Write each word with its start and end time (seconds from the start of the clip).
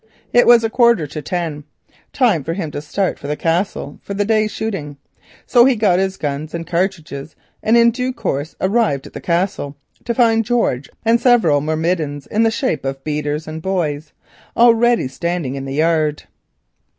It 0.33 0.47
was 0.47 0.63
a 0.63 0.69
quarter 0.71 1.05
to 1.05 1.21
ten, 1.21 1.63
time 2.11 2.43
for 2.43 2.53
him 2.53 2.71
to 2.71 2.81
start 2.81 3.19
for 3.19 3.27
the 3.27 3.35
Castle 3.35 3.99
for 4.01 4.15
his 4.15 4.25
day's 4.25 4.51
shooting. 4.51 4.97
So 5.45 5.63
he 5.65 5.75
got 5.75 5.99
his 5.99 6.17
gun 6.17 6.49
and 6.53 6.65
cartridges, 6.65 7.35
and 7.61 7.77
in 7.77 7.91
due 7.91 8.11
course 8.11 8.55
arrived 8.59 9.05
at 9.05 9.13
the 9.13 9.21
Castle, 9.21 9.75
to 10.05 10.15
find 10.15 10.43
George 10.43 10.89
and 11.05 11.21
several 11.21 11.61
myrmidons, 11.61 12.25
in 12.25 12.41
the 12.41 12.49
shape 12.49 12.83
of 12.83 13.03
beaters 13.03 13.47
and 13.47 13.61
boys, 13.61 14.11
already 14.57 15.07
standing 15.07 15.53
in 15.53 15.65
the 15.65 15.75
yard. 15.75 16.23